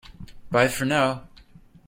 Bye 0.49 0.67
for 0.67 0.83
now! 0.85 1.27